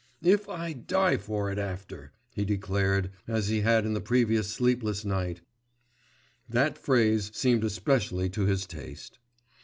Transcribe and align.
'If 0.23 0.49
I 0.49 0.73
die 0.73 1.17
for 1.17 1.51
it 1.51 1.59
after!' 1.59 2.11
he 2.33 2.43
declared, 2.43 3.11
as 3.27 3.49
he 3.49 3.61
had 3.61 3.85
in 3.85 3.93
the 3.93 4.01
previous 4.01 4.47
sleepless 4.47 5.05
night; 5.05 5.41
that 6.49 6.75
phrase 6.75 7.29
seemed 7.35 7.63
especially 7.63 8.27
to 8.31 8.47
his 8.47 8.65
taste. 8.65 9.19